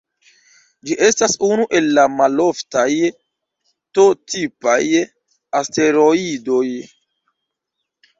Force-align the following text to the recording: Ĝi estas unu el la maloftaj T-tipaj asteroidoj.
Ĝi 0.89 0.95
estas 1.07 1.33
unu 1.47 1.65
el 1.79 1.89
la 1.97 2.05
maloftaj 2.21 2.87
T-tipaj 3.99 4.79
asteroidoj. 5.61 6.63